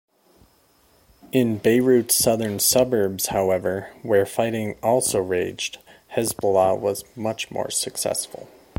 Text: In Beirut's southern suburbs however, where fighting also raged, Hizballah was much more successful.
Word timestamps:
In 1.31 1.59
Beirut's 1.59 2.15
southern 2.15 2.57
suburbs 2.57 3.27
however, 3.27 3.93
where 4.01 4.25
fighting 4.25 4.79
also 4.81 5.19
raged, 5.19 5.77
Hizballah 6.15 6.79
was 6.79 7.03
much 7.15 7.51
more 7.51 7.69
successful. 7.69 8.49